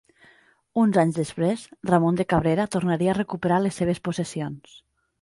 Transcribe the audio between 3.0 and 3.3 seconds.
a